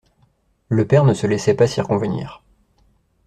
[0.67, 2.43] Le père ne se laissait pas circonvenir.